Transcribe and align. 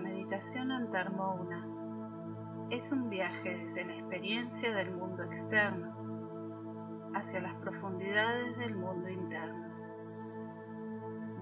La 0.00 0.08
meditación 0.08 0.72
antarmouna 0.72 1.62
es 2.70 2.90
un 2.90 3.10
viaje 3.10 3.54
desde 3.54 3.84
la 3.84 3.92
experiencia 3.92 4.74
del 4.74 4.92
mundo 4.92 5.22
externo 5.24 7.12
hacia 7.14 7.42
las 7.42 7.54
profundidades 7.56 8.56
del 8.56 8.78
mundo 8.78 9.10
interno. 9.10 9.68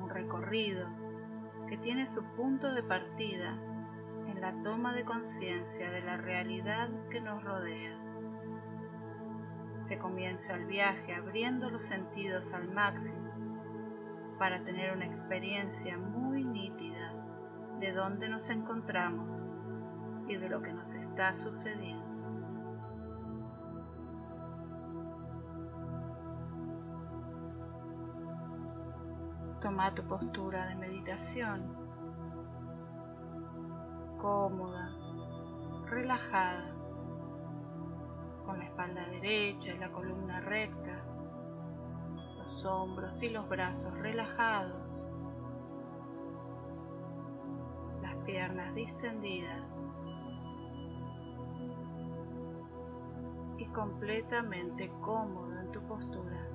Un 0.03 0.11
recorrido 0.11 0.89
que 1.69 1.77
tiene 1.77 2.05
su 2.07 2.25
punto 2.35 2.75
de 2.75 2.83
partida 2.83 3.57
en 4.27 4.41
la 4.41 4.53
toma 4.65 4.93
de 4.93 5.05
conciencia 5.05 5.89
de 5.93 6.01
la 6.01 6.17
realidad 6.17 6.89
que 7.11 7.21
nos 7.21 7.45
rodea. 7.45 7.97
Se 9.83 9.99
comienza 9.99 10.57
el 10.57 10.65
viaje 10.67 11.15
abriendo 11.15 11.71
los 11.71 11.85
sentidos 11.85 12.53
al 12.53 12.67
máximo 12.75 13.31
para 14.37 14.65
tener 14.65 14.97
una 14.97 15.07
experiencia 15.07 15.97
muy 15.97 16.28
de 17.81 17.93
dónde 17.93 18.29
nos 18.29 18.49
encontramos 18.51 19.41
y 20.29 20.37
de 20.37 20.49
lo 20.49 20.63
que 20.63 20.73
nos 20.73 20.93
está 20.95 21.35
sucediendo. 21.35 22.07
Toma 29.61 29.93
tu 29.95 30.03
postura 30.05 30.67
de 30.67 30.77
meditación, 30.77 31.75
cómoda, 34.19 34.91
relajada, 35.87 36.75
con 38.45 38.59
la 38.59 38.65
espalda 38.65 39.07
derecha 39.09 39.73
y 39.73 39.79
la 39.79 39.91
columna 39.91 40.41
recta, 40.41 41.03
los 42.39 42.65
hombros 42.65 43.23
y 43.23 43.31
los 43.31 43.49
brazos 43.49 43.93
relajados, 43.95 44.88
piernas 48.29 48.75
distendidas 48.75 49.91
y 53.57 53.65
completamente 53.69 54.93
cómodo 55.01 55.59
en 55.59 55.73
tu 55.73 55.81
postura. 55.89 56.47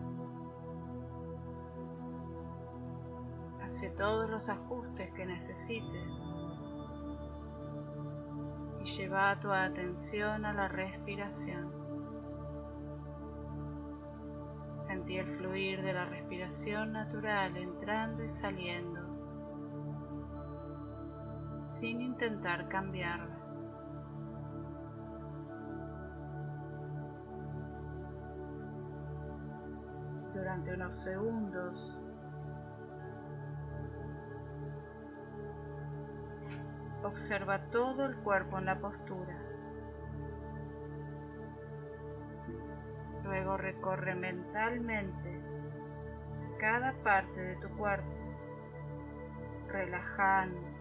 Hace 3.63 3.89
todos 3.89 4.29
los 4.29 4.49
ajustes 4.49 5.11
que 5.13 5.25
necesites 5.25 6.35
y 8.79 8.85
lleva 8.85 9.39
tu 9.39 9.51
atención 9.51 10.45
a 10.45 10.53
la 10.53 10.67
respiración. 10.67 11.71
Sentí 14.81 15.17
el 15.17 15.37
fluir 15.37 15.81
de 15.81 15.93
la 15.93 16.05
respiración 16.05 16.91
natural 16.91 17.57
entrando 17.57 18.23
y 18.23 18.29
saliendo 18.29 19.02
sin 21.83 21.99
intentar 21.99 22.69
cambiarla. 22.69 23.35
Durante 30.33 30.73
unos 30.75 31.03
segundos 31.03 31.99
Observa 37.03 37.59
todo 37.69 38.05
el 38.05 38.15
cuerpo 38.15 38.59
en 38.59 38.65
la 38.65 38.79
postura. 38.79 39.37
Luego 43.25 43.57
recorre 43.57 44.15
mentalmente 44.15 45.41
cada 46.61 46.93
parte 47.03 47.41
de 47.41 47.55
tu 47.57 47.67
cuerpo, 47.75 48.07
relajando, 49.67 50.72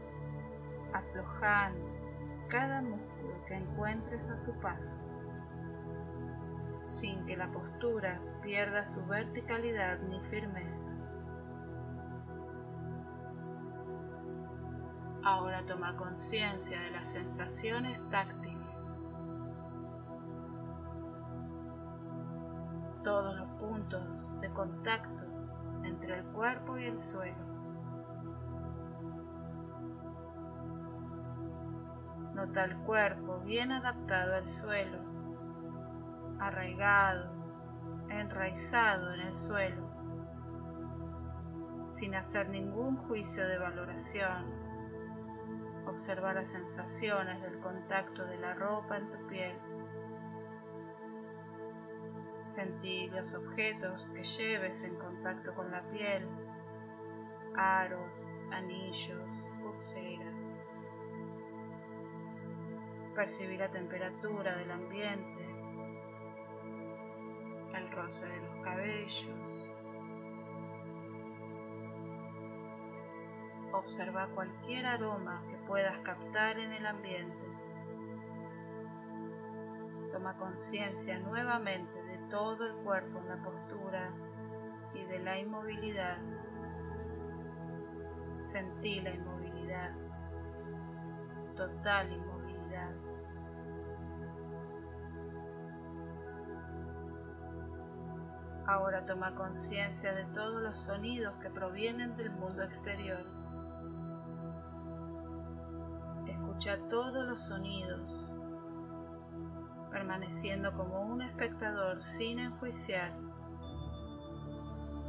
aflojando 0.92 1.92
cada 2.48 2.82
músculo 2.82 3.44
que 3.46 3.54
encuentres 3.54 4.28
a 4.28 4.36
su 4.44 4.52
paso, 4.60 4.98
sin 6.82 7.24
que 7.24 7.36
la 7.36 7.50
postura 7.50 8.20
pierda 8.42 8.84
su 8.84 9.04
verticalidad 9.06 9.98
ni 10.00 10.20
firmeza. 10.28 10.88
Ahora 15.24 15.64
toma 15.64 15.96
conciencia 15.96 16.80
de 16.80 16.90
las 16.90 17.10
sensaciones 17.10 18.06
táctiles. 18.10 19.02
Todos 23.04 23.36
los 23.36 23.48
puntos 23.60 24.40
de 24.40 24.50
contacto 24.50 25.22
entre 25.84 26.18
el 26.18 26.24
cuerpo 26.26 26.76
y 26.76 26.84
el 26.84 27.00
suelo. 27.00 27.51
Nota 32.44 32.64
el 32.64 32.76
cuerpo 32.78 33.38
bien 33.44 33.70
adaptado 33.70 34.34
al 34.34 34.48
suelo, 34.48 34.98
arraigado, 36.40 37.30
enraizado 38.08 39.14
en 39.14 39.20
el 39.20 39.36
suelo, 39.36 39.88
sin 41.88 42.16
hacer 42.16 42.48
ningún 42.48 42.96
juicio 42.96 43.46
de 43.46 43.58
valoración 43.58 44.62
Observa 45.86 46.32
las 46.32 46.48
sensaciones 46.48 47.40
del 47.42 47.60
contacto 47.60 48.24
de 48.24 48.36
la 48.38 48.54
ropa 48.54 48.96
en 48.96 49.08
tu 49.08 49.26
piel. 49.28 49.56
Sentí 52.48 53.08
los 53.10 53.32
objetos 53.34 54.08
que 54.12 54.24
lleves 54.24 54.82
en 54.82 54.96
contacto 54.96 55.54
con 55.54 55.70
la 55.70 55.82
piel, 55.92 56.26
aros, 57.56 58.10
anillos, 58.50 59.28
pulseras. 59.60 60.61
Percibí 63.14 63.56
la 63.56 63.70
temperatura 63.70 64.56
del 64.56 64.70
ambiente, 64.70 65.46
el 67.74 67.90
roce 67.92 68.26
de 68.26 68.40
los 68.40 68.64
cabellos, 68.64 69.72
Observa 73.72 74.28
cualquier 74.34 74.84
aroma 74.84 75.42
que 75.48 75.56
puedas 75.66 75.98
captar 76.00 76.58
en 76.58 76.72
el 76.72 76.84
ambiente. 76.84 77.46
Toma 80.12 80.36
conciencia 80.36 81.18
nuevamente 81.18 82.02
de 82.02 82.18
todo 82.28 82.66
el 82.66 82.74
cuerpo 82.84 83.18
en 83.18 83.28
la 83.28 83.42
postura 83.42 84.10
y 84.92 85.04
de 85.04 85.18
la 85.20 85.38
inmovilidad. 85.38 86.18
Sentí 88.44 89.00
la 89.00 89.10
inmovilidad, 89.10 89.92
total 91.56 92.12
inmovilidad. 92.12 92.41
Ahora 98.66 99.04
toma 99.04 99.34
conciencia 99.34 100.14
de 100.14 100.24
todos 100.26 100.62
los 100.62 100.78
sonidos 100.78 101.34
que 101.42 101.50
provienen 101.50 102.16
del 102.16 102.30
mundo 102.30 102.62
exterior. 102.62 103.20
escucha 106.52 106.78
todos 106.88 107.26
los 107.26 107.40
sonidos, 107.40 108.30
permaneciendo 109.90 110.72
como 110.74 111.02
un 111.02 111.22
espectador 111.22 112.02
sin 112.02 112.38
enjuiciar, 112.38 113.12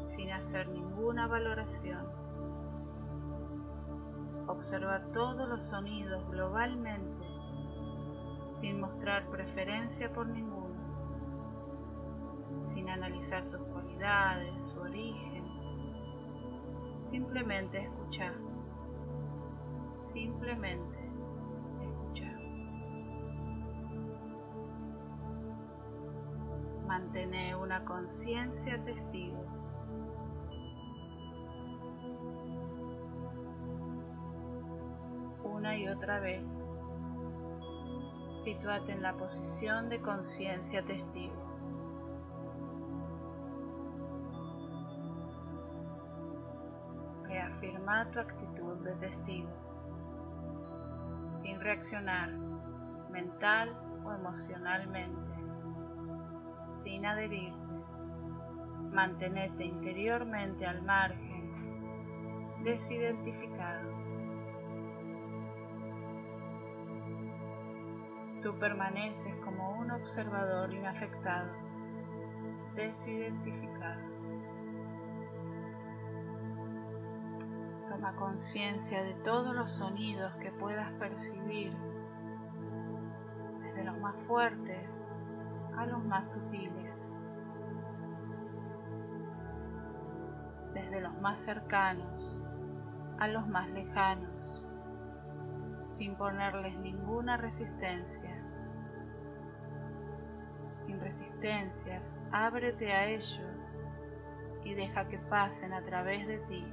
sin 0.05 0.31
hacer 0.31 0.67
ninguna 0.69 1.27
valoración. 1.27 2.07
Observa 4.47 5.03
todos 5.13 5.47
los 5.47 5.67
sonidos 5.67 6.27
globalmente, 6.31 7.32
sin 8.63 8.79
mostrar 8.79 9.27
preferencia 9.29 10.09
por 10.13 10.25
ninguno, 10.25 10.73
sin 12.65 12.89
analizar 12.89 13.45
sus 13.45 13.59
cualidades, 13.59 14.63
su 14.63 14.79
origen, 14.79 15.43
simplemente 17.09 17.83
escuchar, 17.83 18.33
simplemente 19.97 21.03
Mantener 26.87 27.55
una 27.55 27.83
conciencia 27.85 28.83
testigo. 28.83 29.43
Una 35.43 35.75
y 35.75 35.87
otra 35.87 36.19
vez, 36.19 36.72
Sitúate 38.43 38.91
en 38.91 39.01
la 39.01 39.13
posición 39.13 39.87
de 39.87 40.01
conciencia 40.01 40.83
testigo. 40.83 41.33
Reafirma 47.23 48.11
tu 48.11 48.19
actitud 48.19 48.75
de 48.83 48.95
testigo, 48.95 49.49
sin 51.35 51.57
reaccionar 51.61 52.33
mental 53.09 53.77
o 54.03 54.11
emocionalmente 54.11 55.33
sin 56.67 57.05
adherirte. 57.05 57.55
Mantenete 58.91 59.63
interiormente 59.63 60.65
al 60.65 60.81
margen, 60.81 61.49
desidentificado. 62.65 63.89
Tú 68.43 68.59
permaneces 68.59 69.33
como 69.37 69.79
un 69.79 69.89
observador 69.91 70.73
inafectado, 70.73 71.49
desidentificado. 72.75 74.01
Toma 77.87 78.13
conciencia 78.17 79.01
de 79.01 79.13
todos 79.23 79.55
los 79.55 79.71
sonidos 79.71 80.35
que 80.41 80.51
puedas 80.51 80.91
percibir, 80.99 81.71
desde 83.61 83.85
los 83.85 83.97
más 83.99 84.15
fuertes 84.27 85.07
a 85.77 85.85
los 85.85 86.03
más 86.03 86.33
sutiles, 86.33 87.17
desde 90.73 90.99
los 90.99 91.13
más 91.21 91.39
cercanos 91.39 92.41
a 93.19 93.27
los 93.29 93.47
más 93.47 93.69
lejanos 93.69 94.65
sin 95.93 96.15
ponerles 96.15 96.75
ninguna 96.79 97.37
resistencia. 97.37 98.35
Sin 100.81 100.99
resistencias, 100.99 102.17
ábrete 102.31 102.91
a 102.91 103.09
ellos 103.09 103.41
y 104.63 104.73
deja 104.73 105.07
que 105.07 105.19
pasen 105.19 105.71
a 105.71 105.83
través 105.83 106.25
de 106.27 106.39
ti, 106.39 106.65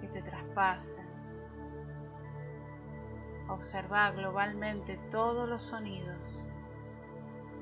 que 0.00 0.08
te 0.08 0.22
traspasen. 0.22 1.06
Observa 3.48 4.10
globalmente 4.12 4.98
todos 5.10 5.46
los 5.46 5.62
sonidos, 5.62 6.40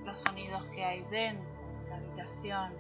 los 0.05 0.21
sonidos 0.21 0.65
que 0.67 0.85
hay 0.85 1.03
dentro 1.11 1.51
de 1.83 1.91
la 1.91 1.97
habitación, 1.97 2.73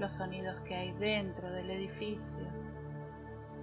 los 0.00 0.12
sonidos 0.12 0.60
que 0.62 0.74
hay 0.74 0.92
dentro 0.94 1.48
del 1.52 1.70
edificio, 1.70 2.44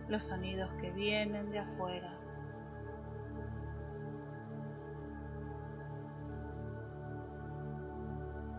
los 0.08 0.24
sonidos 0.24 0.72
que 0.80 0.92
vienen 0.92 1.52
de 1.52 1.60
afuera. 1.60 2.23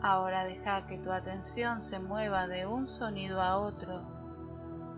Ahora 0.05 0.45
deja 0.45 0.87
que 0.87 0.99
tu 0.99 1.11
atención 1.11 1.81
se 1.81 1.99
mueva 1.99 2.47
de 2.47 2.67
un 2.67 2.87
sonido 2.87 3.41
a 3.41 3.57
otro 3.57 4.03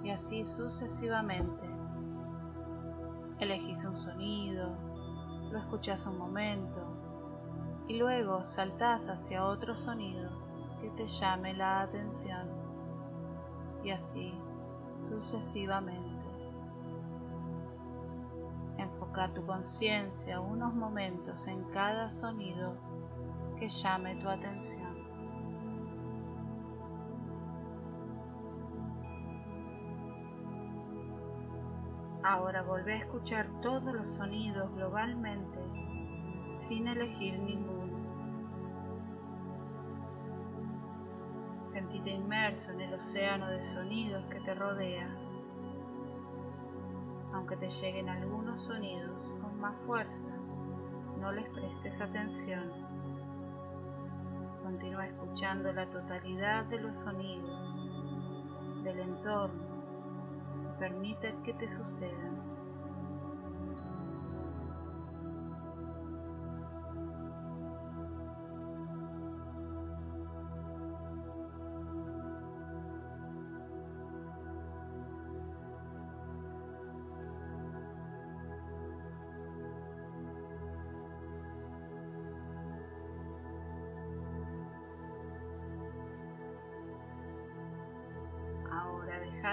y 0.03 0.11
así 0.11 0.43
sucesivamente. 0.43 1.65
Elegís 3.39 3.85
un 3.85 3.97
sonido, 3.97 4.69
lo 5.53 5.59
escuchas 5.61 6.07
un 6.07 6.19
momento 6.19 6.81
y 7.87 7.99
luego 7.99 8.45
saltás 8.45 9.09
hacia 9.09 9.45
otro 9.45 9.77
sonido 9.77 10.29
que 10.81 10.91
te 10.91 11.07
llame 11.07 11.55
la 11.55 11.83
atención 11.83 12.49
y 13.85 13.93
así 13.93 14.35
sucesivamente. 15.09 16.27
Enfoca 18.77 19.33
tu 19.33 19.47
conciencia 19.47 20.41
unos 20.41 20.75
momentos 20.75 21.47
en 21.47 21.63
cada 21.71 22.11
sonido 22.11 22.75
que 23.59 23.69
llame 23.69 24.17
tu 24.17 24.29
atención. 24.29 24.96
Ahora 32.29 32.61
volvé 32.63 32.95
a 32.95 32.99
escuchar 33.05 33.47
todos 33.63 33.85
los 33.85 34.15
sonidos 34.15 34.69
globalmente 34.75 35.61
sin 36.57 36.89
elegir 36.89 37.39
ninguno. 37.39 37.97
Sentite 41.69 42.11
inmerso 42.11 42.73
en 42.73 42.81
el 42.81 42.95
océano 42.95 43.47
de 43.47 43.63
sonidos 43.63 44.25
que 44.27 44.41
te 44.41 44.55
rodea. 44.57 45.09
Aunque 47.33 47.57
te 47.59 47.69
lleguen 47.69 48.09
algunos 48.09 48.65
sonidos 48.65 49.17
con 49.41 49.61
más 49.61 49.77
fuerza, 49.87 50.31
no 51.21 51.31
les 51.31 51.49
prestes 51.51 52.01
atención. 52.01 52.73
Continúa 54.65 55.07
escuchando 55.07 55.73
la 55.73 55.89
totalidad 55.91 56.65
de 56.65 56.81
los 56.81 56.99
sonidos 56.99 58.03
del 58.83 58.99
entorno 58.99 59.66
permite 60.79 61.35
que 61.45 61.53
te 61.55 61.69
sucedan. 61.69 62.56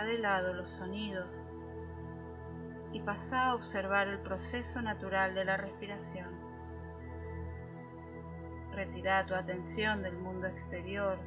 De 0.01 0.17
lado 0.17 0.53
los 0.53 0.71
sonidos 0.71 1.31
y 2.91 2.99
pasa 3.01 3.47
a 3.47 3.55
observar 3.55 4.07
el 4.07 4.19
proceso 4.19 4.81
natural 4.81 5.35
de 5.35 5.45
la 5.45 5.57
respiración. 5.57 6.29
Retira 8.71 9.25
tu 9.27 9.35
atención 9.35 10.01
del 10.01 10.17
mundo 10.17 10.47
exterior 10.47 11.19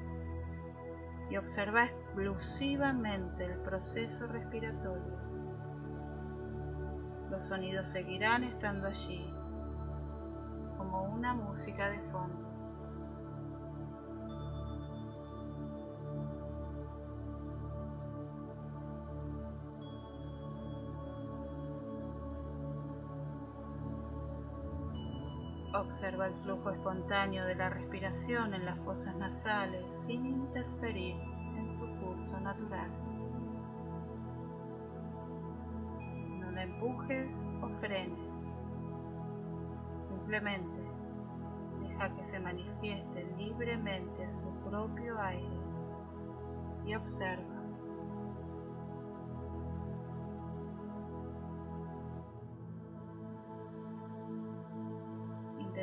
y 1.31 1.37
observa 1.37 1.85
exclusivamente 1.85 3.45
el 3.45 3.59
proceso 3.61 4.27
respiratorio. 4.27 5.17
Los 7.31 7.47
sonidos 7.47 7.89
seguirán 7.89 8.45
estando 8.45 8.89
allí, 8.89 9.33
como 10.77 11.05
una 11.05 11.35
música 11.35 11.91
de 11.91 12.01
fondo. 12.11 12.46
Observa 25.77 26.29
el 26.29 26.35
flujo 26.37 26.71
espontáneo 26.71 27.45
de 27.45 27.55
la 27.55 27.69
respiración 27.69 28.55
en 28.55 28.65
las 28.65 28.79
fosas 28.79 29.15
nasales 29.17 29.85
sin 30.07 30.25
interferir 30.25 31.17
en 31.55 31.69
su 31.69 31.87
curso 32.01 32.41
natural. 32.41 32.91
No 36.39 36.51
la 36.51 36.63
empujes 36.63 37.47
o 37.61 37.69
frenes. 37.81 38.55
Simplemente 39.99 40.81
deja 41.83 42.09
que 42.17 42.25
se 42.25 42.41
manifieste 42.41 43.27
libremente 43.37 44.33
su 44.33 44.49
propio 44.65 45.21
aire 45.21 45.61
y 46.87 46.95
observa. 46.95 47.56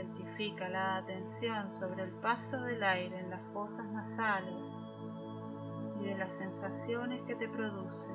Intensifica 0.04 0.68
la 0.68 0.98
atención 0.98 1.72
sobre 1.72 2.04
el 2.04 2.12
paso 2.12 2.60
del 2.62 2.84
aire 2.84 3.20
en 3.20 3.30
las 3.30 3.42
fosas 3.54 3.86
nasales 3.92 4.70
y 6.02 6.06
de 6.06 6.18
las 6.18 6.36
sensaciones 6.36 7.22
que 7.24 7.36
te 7.36 7.48
produce. 7.48 8.10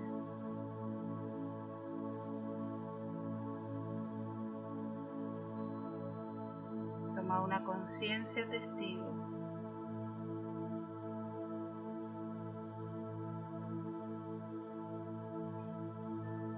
Toma 7.16 7.42
una 7.42 7.64
conciencia 7.64 8.48
testigo. 8.48 9.14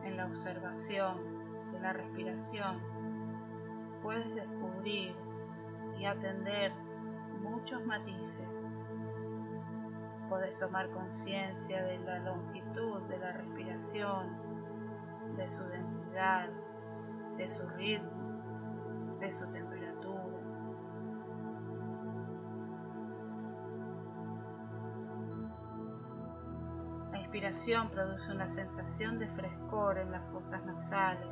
En 0.05 0.17
la 0.17 0.27
observación 0.27 1.73
de 1.73 1.81
la 1.81 1.93
respiración 1.93 3.00
puedes 4.03 4.35
descubrir 4.35 5.15
y 5.99 6.05
atender 6.05 6.73
muchos 7.43 7.85
matices. 7.85 8.75
Puedes 10.29 10.57
tomar 10.59 10.89
conciencia 10.91 11.83
de 11.85 11.99
la 11.99 12.19
longitud 12.21 13.03
de 13.03 13.19
la 13.19 13.33
respiración, 13.33 14.29
de 15.37 15.49
su 15.49 15.63
densidad, 15.65 16.49
de 17.37 17.49
su 17.49 17.69
ritmo, 17.71 19.19
de 19.19 19.31
su 19.31 19.47
temperatura. 19.51 19.81
La 27.11 27.19
inspiración 27.19 27.91
produce 27.91 28.33
una 28.33 28.49
sensación 28.49 29.19
de 29.19 29.29
frescor 29.29 29.99
en 29.99 30.13
las 30.13 30.25
fosas 30.31 30.65
nasales, 30.65 31.29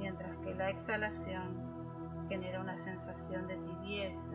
mientras 0.00 0.36
que 0.38 0.54
la 0.54 0.70
exhalación 0.70 2.26
genera 2.28 2.60
una 2.60 2.76
sensación 2.76 3.46
de 3.46 3.56
tibieza. 3.56 4.34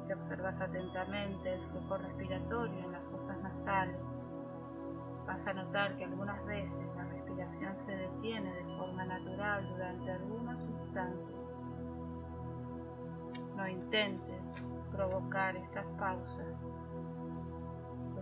Si 0.00 0.12
observas 0.12 0.60
atentamente 0.60 1.54
el 1.54 1.64
flujo 1.68 1.98
respiratorio 1.98 2.78
en 2.84 2.92
las 2.92 3.04
fosas 3.04 3.38
nasales 3.42 4.00
Vas 5.26 5.46
a 5.46 5.54
notar 5.54 5.96
que 5.96 6.04
algunas 6.04 6.44
veces 6.44 6.84
la 6.96 7.04
respiración 7.04 7.76
se 7.76 7.96
detiene 7.96 8.52
de 8.52 8.64
forma 8.76 9.06
natural 9.06 9.66
durante 9.70 10.10
algunos 10.12 10.66
instantes. 10.66 11.56
No 13.56 13.66
intentes 13.66 14.42
provocar 14.92 15.56
estas 15.56 15.86
pausas. 15.98 16.46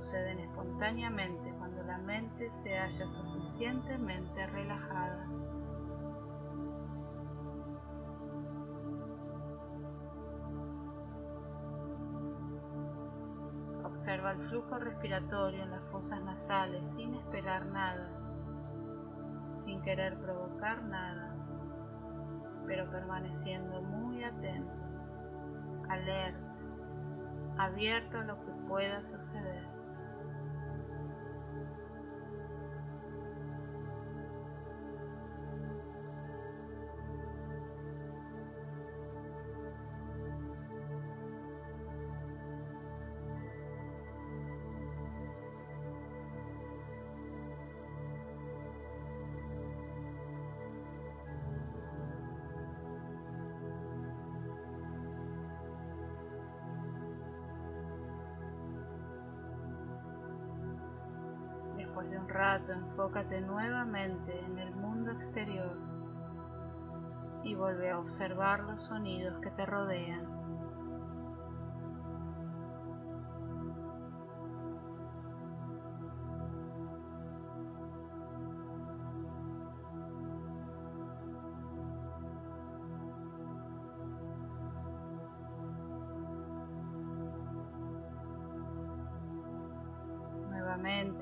Suceden 0.03 0.41
espontáneamente 0.41 1.55
cuando 1.59 1.81
la 1.85 1.97
mente 1.99 2.51
se 2.51 2.77
halla 2.77 3.09
suficientemente 3.09 4.47
relajada. 4.49 5.29
Observa 13.85 14.33
el 14.33 14.49
flujo 14.49 14.77
respiratorio 14.81 15.63
en 15.63 15.71
las 15.71 15.85
fosas 15.93 16.21
nasales 16.23 16.83
sin 16.93 17.15
esperar 17.15 17.65
nada, 17.67 18.09
sin 19.59 19.81
querer 19.83 20.19
provocar 20.19 20.83
nada, 20.83 21.33
pero 22.67 22.91
permaneciendo 22.91 23.81
muy 23.83 24.25
atento, 24.25 24.83
alerta, 25.89 26.57
abierto 27.57 28.19
a 28.19 28.25
lo 28.25 28.45
que 28.45 28.53
pueda 28.67 29.01
suceder. 29.05 29.72
De 62.11 62.19
un 62.19 62.29
rato, 62.29 62.73
enfócate 62.73 63.41
nuevamente 63.41 64.39
en 64.45 64.59
el 64.59 64.75
mundo 64.75 65.13
exterior 65.13 65.73
y 67.45 67.55
vuelve 67.55 67.91
a 67.91 67.99
observar 67.99 68.61
los 68.61 68.83
sonidos 68.85 69.41
que 69.41 69.51
te 69.53 69.65
rodean. 69.65 70.42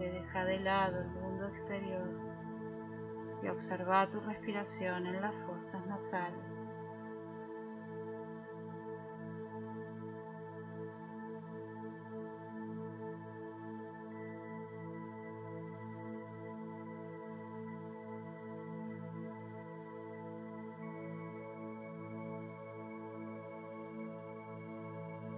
Nuevamente 0.01 0.11
deja 0.11 0.45
de 0.47 0.59
lado 0.61 1.01
el 1.01 1.09
mundo 1.09 1.49
exterior 1.49 2.09
y 3.43 3.49
observa 3.49 4.09
tu 4.09 4.19
respiración 4.21 5.07
en 5.07 5.21
las 5.21 5.35
fosas 5.47 5.87
nasales. 5.87 6.41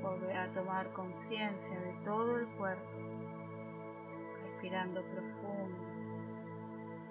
Volver 0.00 0.36
a 0.36 0.52
tomar 0.52 0.92
conciencia 0.92 1.80
de 1.80 1.92
todo 2.04 2.38
el 2.38 2.46
cuerpo 2.56 3.11
profundo, 4.80 5.84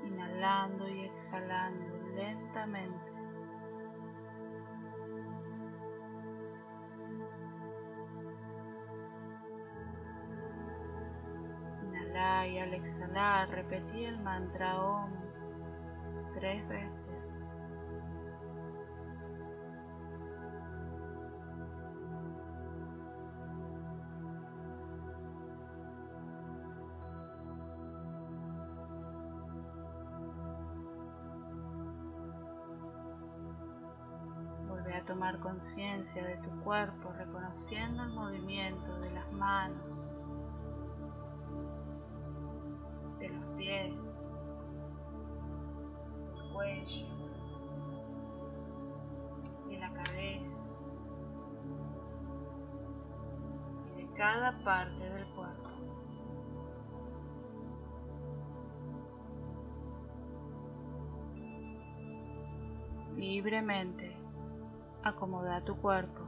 inhalando 0.03 0.89
y 0.89 1.05
exhalando 1.05 1.95
lentamente. 2.15 3.11
Inhalar 11.83 12.47
y 12.47 12.57
al 12.57 12.73
exhalar 12.73 13.49
repetí 13.51 14.05
el 14.05 14.19
mantra 14.21 14.81
OM 14.81 15.11
tres 16.33 16.67
veces. 16.67 17.51
Tomar 35.21 35.39
conciencia 35.39 36.25
de 36.25 36.35
tu 36.37 36.49
cuerpo, 36.61 37.13
reconociendo 37.15 38.01
el 38.01 38.09
movimiento 38.09 38.99
de 39.01 39.11
las 39.11 39.31
manos, 39.31 39.85
de 43.19 43.29
los 43.29 43.45
pies, 43.55 43.93
del 46.33 46.51
cuello, 46.51 47.07
de 49.69 49.77
la 49.77 49.93
cabeza 49.93 50.69
y 53.85 54.01
de 54.01 54.13
cada 54.17 54.57
parte 54.63 55.07
del 55.07 55.27
cuerpo. 55.35 55.69
Libremente 63.15 64.10
acomoda 65.03 65.63
tu 65.63 65.75
cuerpo. 65.77 66.21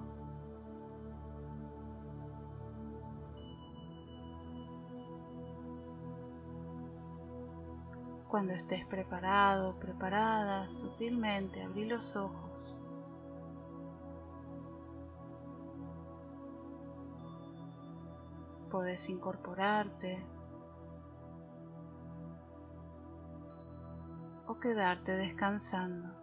Cuando 8.27 8.53
estés 8.53 8.84
preparado, 8.88 9.75
preparada, 9.75 10.68
sutilmente 10.68 11.62
abrí 11.62 11.86
los 11.86 12.15
ojos. 12.15 12.75
Puedes 18.72 19.08
incorporarte 19.08 20.25
o 24.48 24.60
quedarte 24.60 25.12
descansando. 25.12 26.23